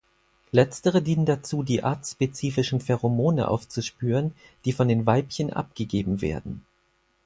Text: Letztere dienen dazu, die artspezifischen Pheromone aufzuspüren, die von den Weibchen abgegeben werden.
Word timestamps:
Letztere 0.51 1.03
dienen 1.03 1.27
dazu, 1.27 1.61
die 1.61 1.83
artspezifischen 1.83 2.81
Pheromone 2.81 3.47
aufzuspüren, 3.47 4.33
die 4.65 4.73
von 4.73 4.87
den 4.87 5.05
Weibchen 5.05 5.53
abgegeben 5.53 6.21
werden. 6.23 6.65